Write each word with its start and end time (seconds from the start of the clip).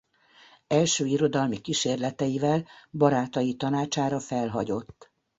Első 0.67 1.05
irodalmi 1.05 1.61
kísérleteivel 1.61 2.67
barátai 2.91 3.53
tanácsára 3.55 4.19
felhagyott. 4.19 5.11